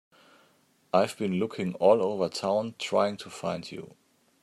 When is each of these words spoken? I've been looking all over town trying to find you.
I've 0.91 1.15
been 1.19 1.33
looking 1.33 1.75
all 1.75 2.01
over 2.03 2.27
town 2.27 2.73
trying 2.79 3.17
to 3.17 3.29
find 3.29 3.71
you. 3.71 3.95